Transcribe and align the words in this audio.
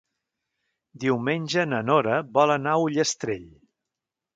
Diumenge 1.03 1.67
na 1.75 1.83
Nora 1.93 2.19
vol 2.41 2.59
anar 2.59 2.77
a 2.77 2.85
Ullastrell. 2.89 3.51